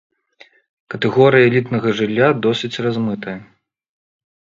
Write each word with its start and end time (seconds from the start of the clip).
Катэгорыя 0.93 1.49
элітнага 1.49 1.93
жылля 1.99 2.29
досыць 2.47 2.81
размытая. 2.87 3.35